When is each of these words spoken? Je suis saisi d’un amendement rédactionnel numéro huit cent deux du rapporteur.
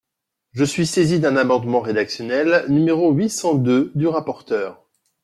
Je 0.53 0.63
suis 0.63 0.87
saisi 0.87 1.19
d’un 1.19 1.37
amendement 1.37 1.79
rédactionnel 1.79 2.65
numéro 2.69 3.11
huit 3.11 3.29
cent 3.29 3.53
deux 3.53 3.91
du 3.93 4.07
rapporteur. 4.07 4.83